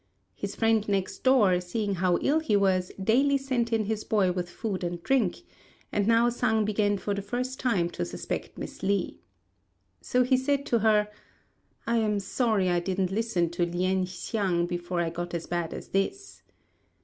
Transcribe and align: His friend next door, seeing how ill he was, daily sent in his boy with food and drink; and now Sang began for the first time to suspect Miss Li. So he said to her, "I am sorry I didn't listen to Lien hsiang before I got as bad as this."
His 0.33 0.55
friend 0.55 0.89
next 0.89 1.19
door, 1.19 1.61
seeing 1.61 1.93
how 2.01 2.17
ill 2.23 2.39
he 2.39 2.55
was, 2.55 2.91
daily 2.99 3.37
sent 3.37 3.71
in 3.71 3.85
his 3.85 4.03
boy 4.03 4.31
with 4.31 4.49
food 4.49 4.83
and 4.83 4.99
drink; 5.03 5.43
and 5.91 6.07
now 6.07 6.27
Sang 6.29 6.65
began 6.65 6.97
for 6.97 7.13
the 7.13 7.21
first 7.21 7.59
time 7.59 7.87
to 7.91 8.03
suspect 8.03 8.57
Miss 8.57 8.81
Li. 8.81 9.19
So 10.01 10.23
he 10.23 10.37
said 10.37 10.65
to 10.65 10.79
her, 10.79 11.07
"I 11.85 11.97
am 11.97 12.19
sorry 12.19 12.67
I 12.67 12.79
didn't 12.79 13.11
listen 13.11 13.51
to 13.51 13.63
Lien 13.63 14.07
hsiang 14.07 14.65
before 14.65 15.01
I 15.01 15.11
got 15.11 15.35
as 15.35 15.45
bad 15.45 15.71
as 15.71 15.89
this." 15.89 16.41